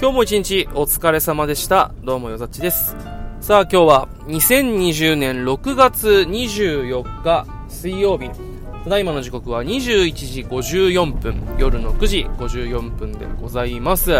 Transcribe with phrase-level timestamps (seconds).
[0.00, 1.94] 今日も一日お疲れ様でした。
[2.02, 2.96] どうもよざっちです。
[3.40, 8.30] さあ今日は2020年6月24日水曜日。
[8.84, 14.12] ただいまの時刻は21時54分、夜の9時54分でございます。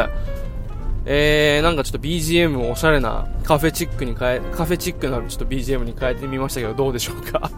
[1.04, 7.50] えー、なんかちょっと BGM をおしゃれなカフェチックに変え、カフェチックなちょっと BGM に変えてみましたけど、どうでしょうか？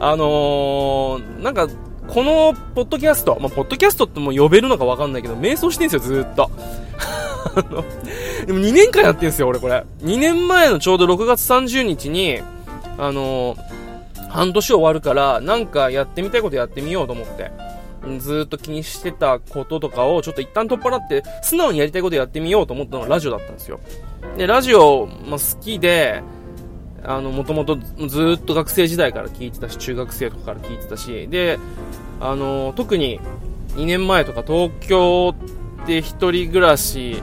[0.00, 1.68] あのー、なんか、
[2.08, 6.50] このポッドキャスト、まあ、ポッドキャストってもう呼べるのかわかんないけど、瞑想してんすよ、ずっと。
[7.54, 7.84] あの、
[8.46, 9.84] でも2年間やってんすよ、俺これ。
[10.02, 12.40] 2年前のちょうど6月30日に、
[12.96, 17.50] あのー、半年終わるから、なんかやってみたいことやってみようと思って。
[18.18, 23.80] ずっと気にしてたこととかをちょっと一旦取っ払って、素直にやりたいことやってみようと思ったのがラジオだったんですよ。
[24.38, 26.22] で、ラジオ、ま、好きで、
[27.04, 27.76] あの、もともと
[28.06, 31.58] ずっと学生時代から聞いてたし、中学生とかから聞いてたし、で、
[32.20, 33.20] あの、特に
[33.76, 35.34] 2年前とか東京
[35.86, 37.22] で一人暮らし、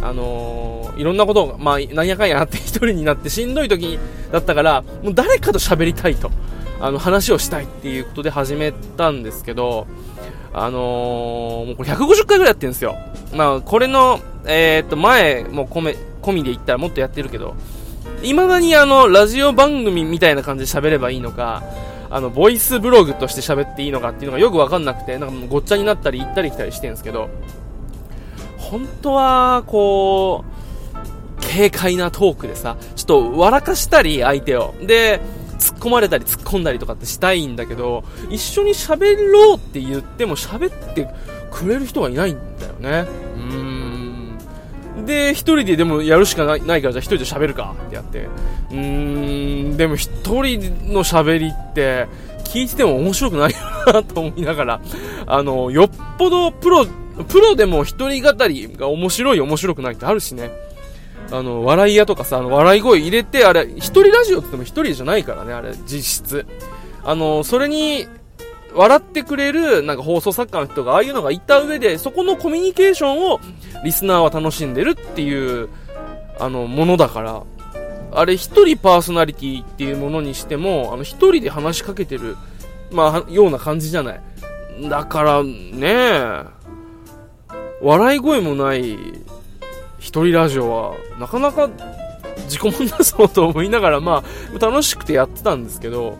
[0.00, 3.98] あの、いろんなことが、まあ、なんやかんやあって一人になってしんどい時
[4.30, 6.30] だったから、もう誰かと喋りたいと、
[6.80, 9.86] あの、話をしたいっていうことで始めたんですけど、
[10.52, 12.96] あのー、もうこれ150回ぐらいやってるんですよ。
[13.34, 17.54] まあ、これの、えー、っと、前、もう込め、込みで言ったらもっとやってるけど、
[18.22, 21.62] 未だにあの、ラジオ番組みたいな感じで喋ればいいのか、
[22.10, 27.28] あの、ボイスブログとして喋っていいのかっていうのがよくわかんなくて、なんかもうごっちゃになったり行ったり来たりしてるんですけど、
[28.56, 34.74] 本当は、こう、軽快なトークでさ、ちょっと笑かしたり、相手を。
[34.82, 35.20] で、
[35.58, 41.08] 突っ込まれたり突っ込んだりとかってしたいんだけど、一緒に喋ろうって言っても喋って
[41.50, 42.72] くれる人がいないんだよ
[43.04, 43.08] ね。
[43.36, 43.77] うん。
[45.08, 48.28] で、一人ででもやるしかないから、じゃあ一人で喋るかってやって。
[48.70, 52.06] うーん、でも一人の喋りって、
[52.44, 53.54] 聞いてても面白くない
[53.86, 54.80] なと思いながら、
[55.26, 56.86] あの、よっぽどプロ
[57.28, 60.50] プロでも一人語りが面白い面白くないってあるしね。
[61.30, 66.46] あの、笑い屋とかさ、あの、笑い声入れて、あれ、一人ラジオって言っても一人じゃないからね、あれ、実質。
[67.04, 68.06] あの、それに、
[68.74, 73.40] 笑ってくれる、なんか放送作家の人が、ああいうのがいた上で、そこのコミュニケーションを、
[73.84, 75.68] リスナーは楽しんでるっていう、
[76.38, 77.42] あの、ものだから、
[78.12, 82.36] あれ、一人パーソナリティっていうものにしても、あの、一人で話しかけてる、
[82.90, 84.20] まあ、ような感じじゃない。
[84.88, 86.44] だから、ね
[87.80, 88.98] 笑い声もない
[89.98, 91.68] 一人ラジオは、なかなか
[92.48, 94.24] 自己満だそうと思いながら、ま
[94.54, 96.16] あ、楽しくてやってたんですけど、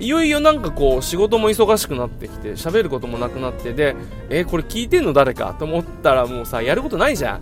[0.00, 3.96] いよいよなんかこう、仕事も忙しくなってきて、喋ることもなくなって、で、
[4.30, 5.54] えー、これ聞いてんの誰か？
[5.58, 7.40] と思ったらもうさ、やることないじゃ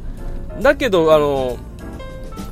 [0.58, 0.62] ん。
[0.62, 1.58] だけど、あの、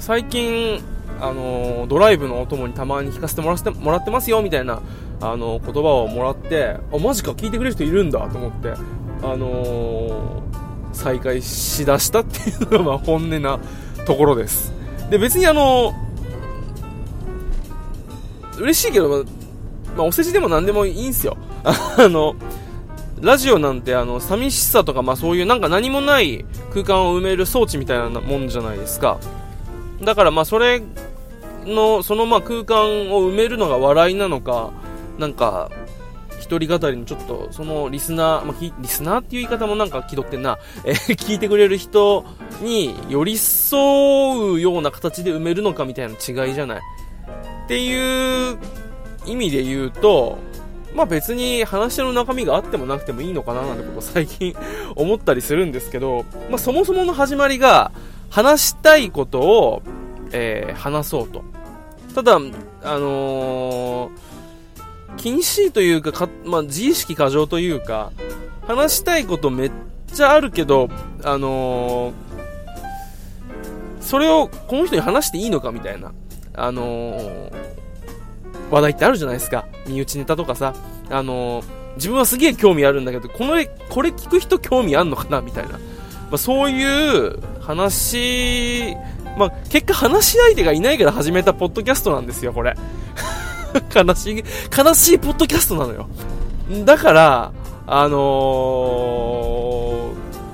[0.00, 0.82] 最近、
[1.20, 4.82] あの、ドライブのお供にたまに聞かせてもらってもらってますよ、みたいな、
[5.20, 8.74] あの、言葉をもらって、あ、マジか、聞いてくれる人いるんだ、と思って、
[9.22, 10.42] あの
[10.92, 13.58] 再開しだしたっていうのが本音な
[14.04, 14.74] ところです。
[15.08, 15.94] で、別にあの、
[18.58, 19.24] 嬉しいけど、
[19.96, 21.36] まあ、お世辞でも何でもいいんすよ。
[21.64, 22.34] あの、
[23.20, 29.18] ラジオなんてあの、寂しさとか、まあそういうなんか何もない空間を埋める装置みたいなもんじゃないですか。
[30.02, 30.82] だからまあそれ
[31.64, 34.70] の、そのまあ空間を埋めるのが笑いなのか、
[35.18, 35.70] なんか、
[36.44, 42.24] 一人語りのちょっと、そのリスナー、まあ、リスナーっていう言い方もなんか気取ってんな、 えー、聞いてくれる人
[42.60, 46.78] に寄り添うような形で埋めるのかみたいな違いじゃない。
[46.78, 48.58] っていう
[49.26, 50.38] 意味で言うと、
[50.94, 54.54] まあ別に話の中身があってもなくてもいいのかななんてことを最近
[54.94, 57.90] 思ったりするんですけど、まあそもそもの始まりが
[58.30, 59.82] 話したいことを、
[60.32, 61.42] えー、話そうと。
[62.14, 64.34] ただ、あのー
[65.16, 68.12] 禁止というかか、まあ、自意識過剰というか、
[68.66, 69.72] 話したいことめっ
[70.12, 70.88] ちゃあるけど、
[71.22, 72.12] あのー、
[74.00, 76.12] それをこの人に話していいのかみたいな、
[76.54, 77.52] あのー、
[78.74, 79.66] 話題ってあるじゃないですか。
[79.86, 80.74] 身内ネタとかさ、
[81.08, 81.64] あのー、
[81.94, 83.52] 自分はすげえ興味あるんだけど、この、
[83.88, 85.74] これ聞く人興味あんのかなみたいな。
[85.74, 85.78] ま
[86.32, 88.96] あ、そういう話、
[89.38, 92.74] まあ、結果話し相手がいないから始めたポッドキャストなんですよ、これ。
[93.94, 94.44] 悲しい、
[94.76, 96.08] 悲しいポッドキャストなのよ。
[96.84, 97.52] だから、
[97.86, 98.18] あの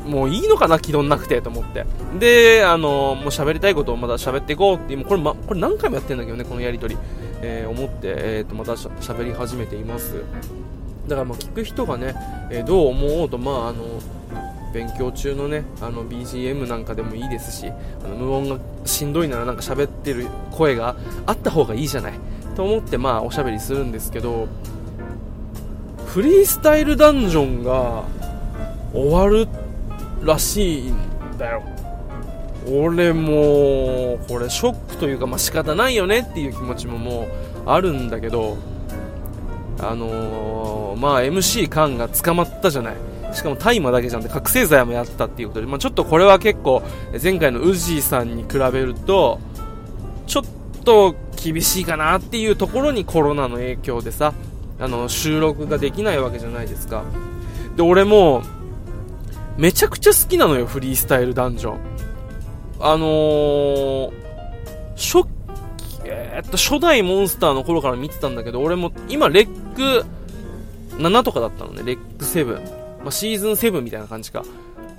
[0.06, 1.86] ー、もういいのかな、気取んなくて、と思って。
[2.18, 6.98] で、あのー、もう喋りたいことをまだ喋っていこうっていう、これ、ま、これ何回もやってんだけどね、このやりとり。
[7.42, 10.22] えー、思って、えー、と、また喋り始めています。
[11.08, 12.14] だから、まあ、聞く人がね、
[12.50, 13.84] えー、どう思おうと、まあ、あの
[14.72, 17.66] 勉強中のね、あの BGM なんかでもいいですし、
[18.04, 20.96] あの無音がしんどいならなんか喋ってる声が
[21.26, 22.14] あった方がいいじゃない。
[22.54, 24.46] と思ってまあおしゃべりするんですけど
[26.06, 28.04] フリースタイルダンジョンが
[28.92, 29.48] 終わる
[30.22, 30.96] らしいん
[31.38, 31.62] だよ
[32.68, 37.28] 俺もこれショックというかまあ仕方ないよねっていう気持ちもも
[37.66, 38.58] うあるんだけど
[39.78, 42.94] あのー、まあ MC 感が捕まったじゃない。
[43.32, 46.82] しかも大麻だけじゃなくて覚醒剤もやったっていうことで、まあ、ちょっとこれは結構
[47.22, 49.38] 前回のウジーさんに比べると
[50.26, 50.44] ちょっ
[50.84, 54.34] と厳しいかなっていうところにコロナの影響でさ
[54.80, 57.04] あの収録ができないわけじゃないですか。
[57.76, 58.42] で俺も
[59.56, 61.78] めちゃくちゃ好きなのよフリースタイルダンジョン。
[62.80, 64.12] あのー、
[64.96, 65.28] 初
[66.04, 70.04] えー、っと初代モンスターの頃から見てたんだけど俺も今レック
[70.96, 74.44] 7とかだったのねレック7まあ、シーズン7みたいな感じか。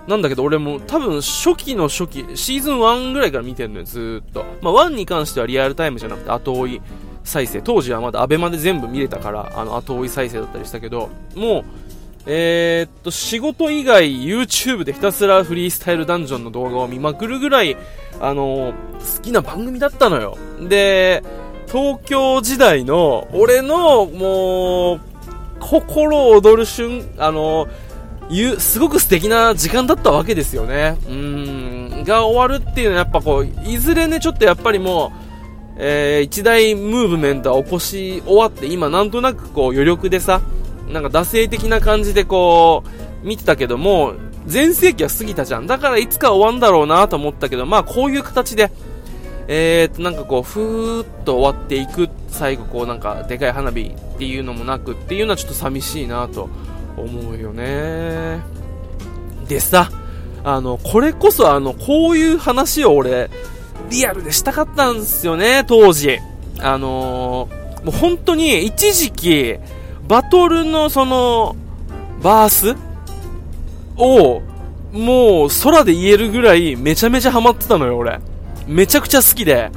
[0.08, 4.44] なんだけど俺も多分初期の初期、シーズン1ぐらいから見てるのよ、ずっと。
[4.62, 6.82] まあ、1に関してはリアルタイムじゃなくて後追い
[7.24, 7.62] 再生。
[7.62, 11.64] 当時はまだアベマで全部見れたから、あの後追い再生だったりしたけど、もう、
[12.26, 17.78] えー、っと、仕事以外 YouTube でひたすらフリースタイルダンジョンの動画を見まくるぐらい、
[18.20, 20.38] あのー、好きな番組だったのよ。
[20.68, 21.24] で、
[21.68, 25.02] 東京時代の、俺の、もう、
[25.60, 30.98] 心躍る瞬、あのー、すごく素敵な時間だったわけですよね。
[31.08, 35.32] うん、が終わるっていうのはやっぱこう、いずれね、ちょっとやっぱりもう、
[35.78, 40.42] えー、一大ムーブメントは起こし終わって、今なんとなくこう余力でさ、
[40.92, 42.84] なんか惰性的な感じでこ
[43.24, 44.14] う、見てたけども、
[44.46, 45.68] 全盛期は過ぎたじゃん。
[45.68, 48.72] だからいつか終わんだろうなと思ったけど、まあこういう形で、
[49.48, 56.50] えーと、なんかこう、ふーっと終わっていく、最後こうなんか、でかい花火っていうのもなくっていうのはちょっと寂しいなと
[56.98, 58.40] 思うよね。
[59.48, 59.90] でさ、
[60.44, 63.30] あの、これこそあの、こういう話を俺、
[63.90, 66.20] リアルでしたかったんですよね、当時。
[66.60, 69.58] あのー、もう本当に一時期、
[70.12, 71.56] バトルのその、
[72.22, 72.76] バース？
[73.96, 74.42] を、
[74.92, 78.20] もう空で言えるぐらいめちゃめちゃハマってたのよ、俺。
[78.68, 79.72] めちゃくちゃ好きで。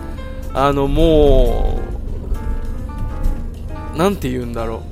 [0.52, 1.78] あの、も
[3.94, 4.82] う、なんて言うんだろ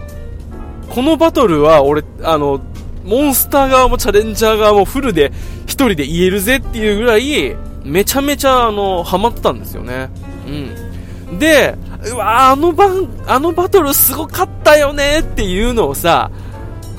[0.89, 0.95] う。
[0.95, 2.61] このバトルは俺、あの、
[3.05, 5.33] モンスター側もチャレンジャー側もフルで
[5.65, 10.09] 一人で言えるぜっていうぐらい、めちゃめちゃあの、ハマってたんですよね。
[10.47, 11.41] うん。
[11.41, 11.75] で、
[12.11, 12.87] うわあのバ
[13.27, 16.31] あのバトルすごかったよねっていうのをさ、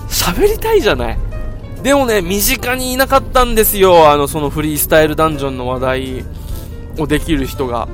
[0.07, 1.17] 喋りたいじゃない？
[1.83, 4.09] でもね、身近にいなかったんですよ。
[4.09, 6.25] あの、そのフリースタイルダンジョンの話題
[6.97, 7.89] をできる人が。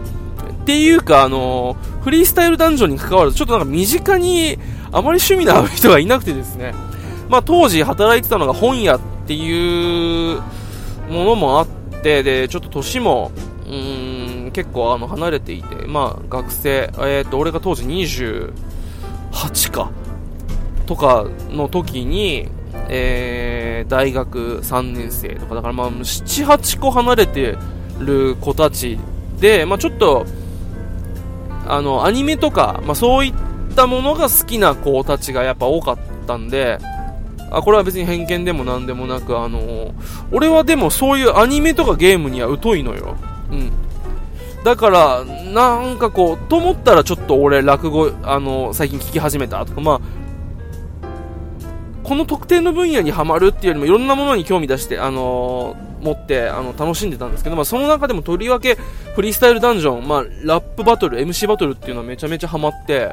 [0.62, 4.60] っていうか、あの、フリースタイルダンジョンに関わらず、ちょっとなんか身近に
[4.92, 6.76] あまり趣味の合う人がいなくてですね、
[7.30, 10.42] まあ当時働いてたのが本屋っていう
[11.10, 11.68] ものもあっ
[12.04, 13.32] て、で、ちょっと年も、
[13.66, 13.74] うん、
[14.52, 19.92] 結構あの離れていて、まあ学生、え、ー、と、俺が当時28か、
[20.86, 22.50] とかの時に、
[22.90, 27.58] えー、大学3年生とか、だからまあ7、8個離れて
[28.00, 29.00] る子たち
[29.40, 30.26] で、まあちょっと、
[31.68, 33.34] あの、アニメとか、まあそういっ
[33.76, 36.80] たものが好きな子たちがやっぱ多かったんで、
[37.52, 39.94] あ、これは別に偏見でもなんでもなく、あのー、
[40.32, 43.16] 俺はでもそういうアニメとかゲームには疎いのよ。
[43.52, 43.72] うん。
[44.64, 50.02] だから、なんかこう、と思ったらちょっと俺落語、あの、最近聞き始めたとか、まあ、
[52.04, 58.78] この特定の分野にはまるっていうよりもいろんなものに興味出して、あのー、持って、あの、楽しんでたんですけど、まあ、その中でもとりわけ、
[59.16, 63.12] フリースタイルダンジョン、まあ、ラップバトル、MC バトルっていうのはめちゃめちゃハマって、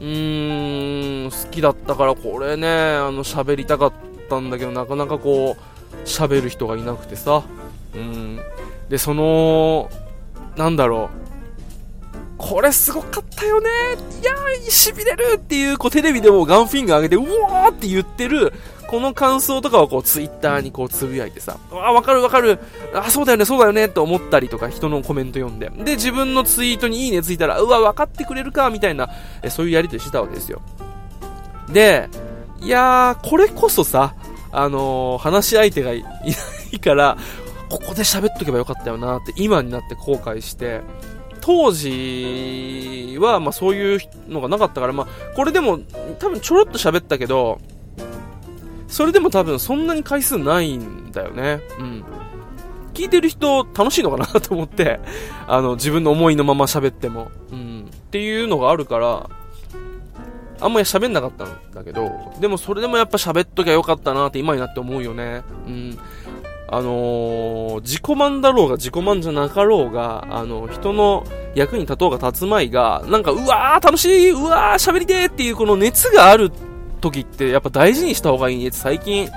[0.00, 3.92] うーん、好きだったから、これね、あの、喋りたかっ
[4.28, 7.42] たんだけど、なかなかこう、喋る人がいなくてさ。
[7.94, 8.40] うん。
[8.88, 9.90] で、その、
[10.58, 11.28] なんだろう。
[12.36, 13.68] これすごかったよね
[14.22, 18.52] いやー、痺れるっていう、こう、テレビでもガンフィンガー上げて、うわーって言ってる、
[18.88, 22.58] この感想とかをこうツイッターにこうつぶやいてさ、あ、わかるわかる、
[22.94, 29.10] あ、そうだよね、そうだよねって思ったりとか人のコメント読んで、で、自分のツイートにいいねついたら、うわ、分かってくれるか、みたいな、
[29.42, 30.62] えそういうやりとりしてたわけですよ。
[31.68, 32.08] で、
[32.60, 34.14] いやー、これこそさ、
[34.50, 36.08] あのー、話し相手がいな
[36.72, 37.18] いから、
[37.68, 40.82] ここで喋っとけばよかったよなって今になって後悔して、
[41.40, 45.78] 当時は、まあそういうのがなかったから、まあこれでも
[46.18, 47.60] 多分ちょろっと喋ったけど、
[48.88, 51.60] それでも多分そんなに回数ないんだよね。
[51.78, 52.04] うん。
[52.94, 54.98] 聞いてる人楽しいのかなと思って、
[55.46, 57.30] あの、自分の思いのまま喋っても。
[57.52, 57.90] うん。
[57.90, 59.28] っていうのがあるから、
[60.60, 62.10] あんまり喋んなかったんだけど、
[62.40, 65.42] でもそれでもやっぱ喋っときゃよかったなって今になって思うよね。
[65.66, 65.98] うん。
[66.70, 76.52] あのー、自己満だろうが自己満じゃなかろうが、あの、人の役に立とうが立つまいが、なんか、うわー楽しいうわー喋りてーっていうこの熱がある
[77.00, 79.28] 時ってやっぱ大事にした方がいいねって最近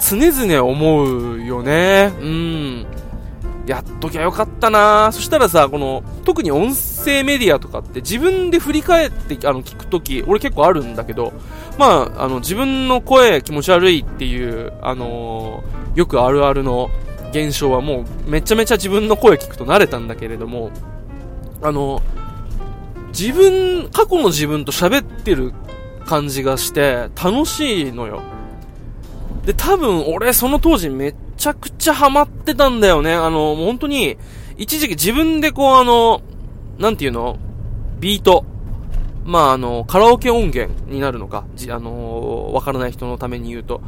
[0.00, 2.12] 常々思うよね。
[2.20, 2.86] うん。
[3.66, 11.32] やっときゃよかったなそしたらさ、この、特に音声メディアとかって自分で振り返ってあの聞くとき、俺結構あるんだけど、
[11.78, 16.90] まあ、あの、自分の声気持ち悪いっていう、あのー、よくあるあるの
[17.30, 20.70] 現象はもうめちゃめちゃ自分の声聞くと慣れたんだけれども、
[21.62, 22.02] あの、
[23.08, 25.52] 自分、過去の自分と喋ってる
[26.04, 28.22] 感じがして楽しいのよ。
[29.44, 33.12] で、多分俺その当時めっちゃくちゃハマってたんだよね。
[33.14, 34.16] あの、もう本当に、
[34.56, 36.22] 一時期自分でこうあの、
[36.78, 37.38] なんていうの？
[37.98, 38.44] ビート。
[39.24, 41.44] まああの、カラオケ音源になるのか。
[41.54, 43.80] じあのわからない人のために言うと。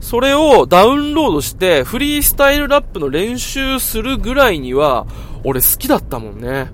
[0.00, 5.06] それをダウンロードして、フリースタイルラップの練習するぐらいには、
[5.42, 6.70] 俺好きだったもんね。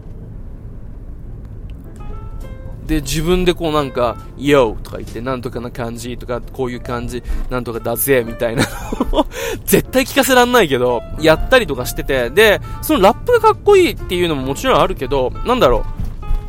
[2.86, 4.76] で、自分でこうなんか、YO!
[4.82, 8.64] とか言って、なんとかな感じとか、こういう感じ、なんとかだぜ、みたいな
[9.64, 15.84] 絶対聞かせらんないけど、やったりとかしてて、で、そのラップがかっこいいっていうのももちろんあるけど、なんだろ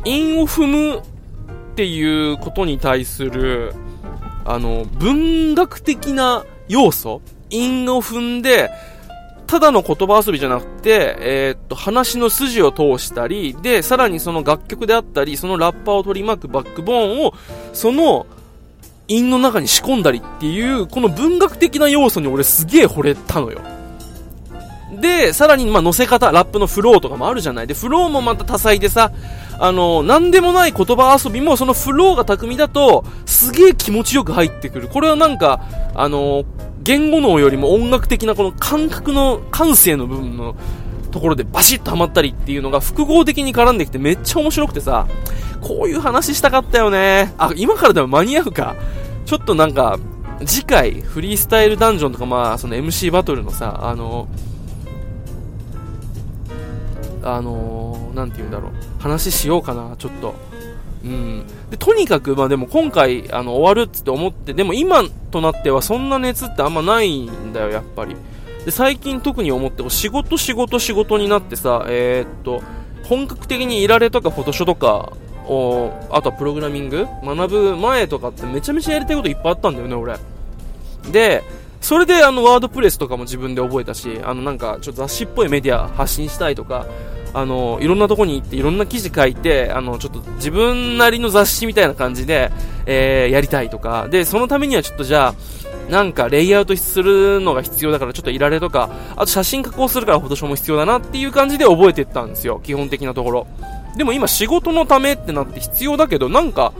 [0.04, 1.00] う、韻を踏むっ
[1.76, 3.72] ていうことに対する、
[4.44, 8.70] あの、文学的な要素韻を踏んで、
[9.46, 17.34] ただの言葉遊びじゃなくて、えー、っと、話の筋を通したり、で、さらにその楽曲であったり、そのラッパーを取り巻くバックボーンを、
[17.72, 18.26] その、
[19.06, 23.60] 韻の中に仕込んだりっていう、この文学的な要素に俺すげえ惚れたのよ。
[25.00, 27.66] で、さらに、ま乗せ方、ラップのフローとかもあるじゃない。
[27.66, 29.12] で、フローもまた多彩でさ、
[29.58, 34.88] あの、なんでもない言葉遊びも、そのフローが巧みだと、すげえ気持ちよく入ってくる。
[34.88, 35.60] これはなんか、
[35.94, 36.44] あの、
[36.84, 40.54] 言語能よりも音楽的なこの感覚の、感性の部分の
[41.10, 45.06] ところでバシッとハマったりっていうのが複合的に絡んできてめっちゃ面白くてさ、
[45.62, 47.32] こういう話したかったよね。
[47.38, 48.76] あ、今からでも間に合うか。
[49.24, 49.98] ちょっとなんか、
[50.44, 54.28] 次回、フリースタイルダンジョンとかまあ、その MC バトルのさ、あの、
[57.22, 58.72] あのー、なんて言うんだろう、
[59.02, 60.34] 話しようかな、ちょっと。
[61.04, 61.44] うん。
[61.70, 68.16] で、とにかく、まあでも今回、あの、終わるって思って、でも今となってはそんな熱ってあんまないんだよ、やっぱり。
[68.64, 72.62] で、最近特に思って、仕事仕事仕事になってさ、えー、っと、
[73.04, 75.12] 本格的にいられとかフォトショとか
[75.46, 80.16] を、あとはプログラミング学ぶ前とかってめちゃめちゃやりたいこといっぱいあったんだよね、俺。
[81.12, 81.42] で、
[81.84, 86.86] それであのワードプレスとかも自分で覚えたし、あのなんかちょっと雑誌っぽいメディア発信したいとか、
[87.34, 92.50] あの、いろんなとこに行っていろんな記事書いて、あの、ちょっと自分なりの雑誌みたいな感じで、
[92.86, 95.34] えー、やりたいとか、で、そのためにはちょっとじゃ
[95.88, 103.46] あ、なんかレイアウトするのが必要だからちょっといられとか、あと写真加工するからフォトショーも必要だなっていう感じで覚えてったんですよ、基本的なところ。
[103.94, 106.72] でも今仕事のためってなって必要だけど、なんか、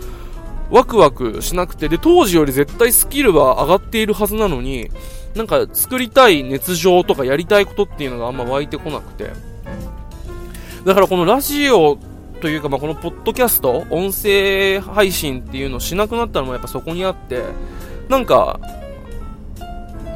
[0.74, 4.90] ワクワクしなくて、で、当時より絶対スキルは上がっているはずなのに、
[5.36, 9.30] なんか作りたい熱情とかやりたいことっていうのがあんま湧いてこなくて。
[10.84, 11.96] だからこのラジオ
[12.40, 17.44] というか、まあ、このポッドキャスト、音声配信っていうのをしなくなったのもやっぱそこにあって、
[18.08, 18.58] なんか、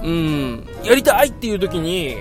[0.02, 2.16] うん、やりたいっていう時に、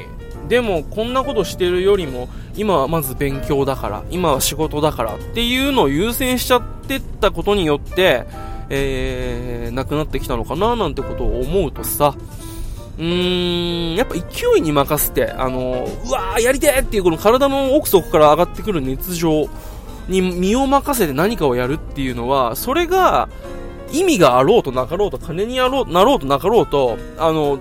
[0.47, 8.25] でもこんなことしてるよりも、今はまず勉強だから、今は仕事だからっていうのを優先しちゃってったことによって、
[8.69, 12.15] えー、なくなってきたのかななんてことを思うとさ、
[12.97, 19.47] うーん、やっぱ勢いに任せて、あの、うわー、やりてーっていうこの体の奥底から上がってくる熱情
[20.07, 23.29] に身を任せて何かをやるっていうのは、それが
[23.91, 27.59] 意味があろうとなかろうと、金にやろうなろうとなかろうと、あの、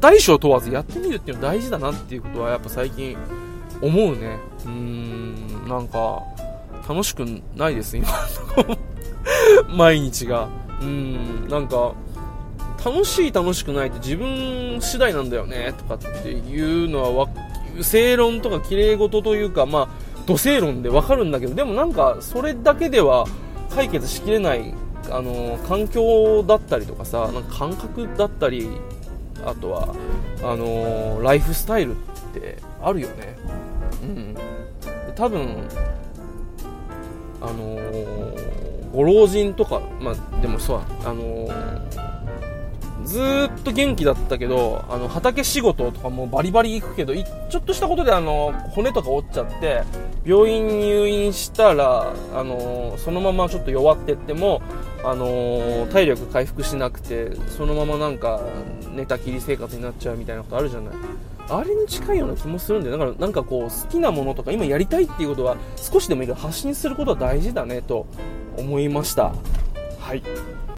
[0.00, 3.16] 大小問わずやってみるっていうのは大事だなっていうことはやっぱ最近
[3.82, 4.38] 思うね。
[4.64, 6.22] うーん、なんか、
[6.88, 7.24] 楽しく
[7.56, 8.76] ないです、今の
[9.76, 10.48] 毎日が。
[10.80, 11.92] うん、なんか、
[12.84, 17.28] 楽しい楽しくないって自分次第なんだよねとかっていうのは
[17.82, 19.88] 正論とか綺麗事というかまあ
[20.26, 23.26] 土正論でわかるんだけどでもなんかそれだけでは
[23.74, 24.74] 解決しきれない
[25.10, 28.68] あの環境だったりとかさなんか感覚だったり
[29.44, 29.94] あとは
[30.42, 31.98] あのライフスタイルっ
[32.34, 33.36] てあるよね
[34.02, 34.36] うん
[35.14, 35.68] 多分
[37.40, 37.78] あの
[38.92, 41.48] ご老人とかまあでもそうあの
[43.10, 49.82] ずっと元気だったけど、あの、畑仕事とかもバリバリ行くけど、ちょっとしたことであの、骨とか折っちゃって、
[50.24, 54.62] 病院入院したら、あの、そのままちょっと弱ってっても、
[55.02, 58.40] あの、体力回復しなくて、そのままなんか、
[58.94, 60.94] 寝たきり生活になっちゃうみたいなことあるじゃない。
[61.50, 68.06] あれに近いような気もするんで、だからなんかこう、好きなものとか、今やりたいっていうことは、少しでもいいけど発信することは大事だね、と
[68.56, 69.32] 思いました。
[69.98, 70.22] はい。